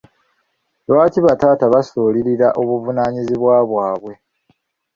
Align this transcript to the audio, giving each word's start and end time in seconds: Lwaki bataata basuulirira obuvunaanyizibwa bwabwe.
Lwaki 0.87 1.19
bataata 1.25 1.65
basuulirira 1.73 2.47
obuvunaanyizibwa 2.61 3.55
bwabwe. 3.69 4.13